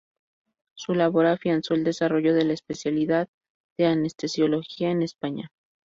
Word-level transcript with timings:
Su 0.73 0.95
labor 0.95 1.27
afianzó 1.27 1.75
el 1.75 1.83
desarrollo 1.83 2.33
de 2.33 2.43
la 2.43 2.53
especialidad 2.53 3.29
de 3.77 3.85
anestesiología 3.85 4.89
en 4.89 5.03
España. 5.03 5.51